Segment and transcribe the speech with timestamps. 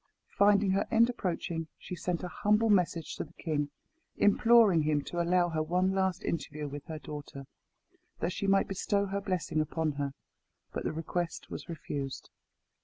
[0.35, 3.69] Finding her end approaching, she sent a humble message to the king,
[4.17, 7.45] imploring him to allow her one last interview with her daughter,
[8.19, 10.13] that she might bestow her blessing upon her;
[10.73, 12.31] but the request was refused.